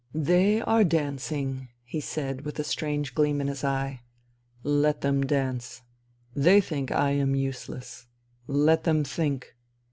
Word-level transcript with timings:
"They 0.33 0.59
are 0.59 0.83
dancing, 0.83 1.67
he 1.83 1.99
said, 1.99 2.41
with 2.41 2.57
a 2.57 2.63
strange 2.63 3.13
gleam 3.13 3.39
in 3.39 3.45
his 3.47 3.63
eye." 3.63 4.01
Let 4.83 5.01
them 5.01 5.23
dance. 5.27 5.83
They 6.35 6.59
think 6.59 6.91
I 6.91 7.11
am 7.11 7.35
useless. 7.35 8.07
Let 8.47 8.83
them 8.85 9.03
think. 9.03 9.55